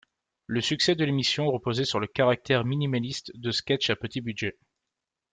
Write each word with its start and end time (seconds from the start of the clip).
Le 0.47 0.61
succès 0.61 0.95
de 0.95 1.05
l'émission 1.05 1.51
reposait 1.51 1.85
sur 1.85 1.99
le 1.99 2.07
caractère 2.07 2.65
minimaliste 2.65 3.31
de 3.35 3.51
sketches 3.51 3.91
à 3.91 3.95
petit 3.95 4.19
budget. 4.19 4.57